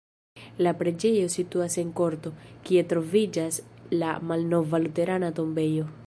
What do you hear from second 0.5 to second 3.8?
La preĝejo situas en korto, kie troviĝas